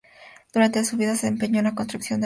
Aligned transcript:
Durante 0.51 0.83
su 0.83 0.97
vida 0.97 1.15
se 1.15 1.27
empeñó 1.27 1.59
en 1.59 1.65
la 1.65 1.75
construcción 1.75 1.85
de 1.85 1.99
lugares 1.99 2.09
santos. 2.09 2.19